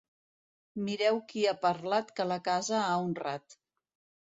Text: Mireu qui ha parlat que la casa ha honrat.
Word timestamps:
Mireu 0.87 1.19
qui 1.33 1.43
ha 1.51 1.53
parlat 1.67 2.11
que 2.19 2.27
la 2.33 2.41
casa 2.51 2.83
ha 2.89 2.99
honrat. 3.05 3.59